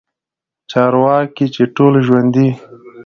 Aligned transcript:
چارواکي 0.71 1.45
چې 1.55 1.63
ټول 1.75 1.93
ژوندي 2.05 2.49